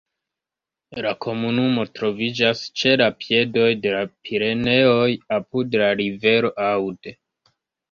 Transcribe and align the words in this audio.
La 1.05 1.09
komunumo 1.25 1.83
troviĝas 1.99 2.63
ĉe 2.81 2.95
la 3.03 3.11
piedoj 3.19 3.69
de 3.85 3.93
la 3.97 4.01
Pireneoj 4.15 5.07
apud 5.39 5.81
la 5.85 5.93
rivero 6.03 6.53
Aude. 6.73 7.17